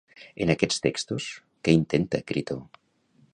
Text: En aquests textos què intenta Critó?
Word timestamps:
En 0.45 0.53
aquests 0.53 0.81
textos 0.85 1.27
què 1.67 1.77
intenta 1.81 2.23
Critó? 2.33 2.59